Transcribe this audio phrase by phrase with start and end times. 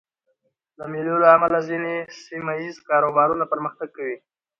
[0.77, 1.95] د مېلو له امله ځيني
[2.25, 4.17] سیمه ییز کاروبارونه پرمختګ کوي.